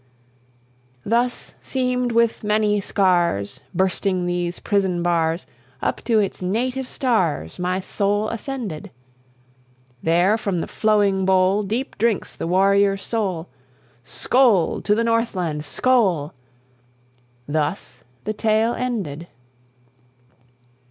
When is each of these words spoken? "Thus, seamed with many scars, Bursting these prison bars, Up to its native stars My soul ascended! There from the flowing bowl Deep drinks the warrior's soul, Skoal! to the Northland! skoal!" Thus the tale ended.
"Thus, 1.05 1.53
seamed 1.61 2.11
with 2.11 2.43
many 2.43 2.81
scars, 2.81 3.61
Bursting 3.71 4.25
these 4.25 4.57
prison 4.59 5.03
bars, 5.03 5.45
Up 5.79 6.03
to 6.05 6.17
its 6.17 6.41
native 6.41 6.87
stars 6.87 7.59
My 7.59 7.79
soul 7.79 8.27
ascended! 8.29 8.89
There 10.01 10.39
from 10.39 10.59
the 10.59 10.65
flowing 10.65 11.23
bowl 11.27 11.61
Deep 11.61 11.99
drinks 11.99 12.35
the 12.35 12.47
warrior's 12.47 13.03
soul, 13.03 13.47
Skoal! 14.03 14.81
to 14.81 14.95
the 14.95 15.03
Northland! 15.03 15.63
skoal!" 15.63 16.33
Thus 17.47 18.03
the 18.23 18.33
tale 18.33 18.73
ended. 18.73 19.27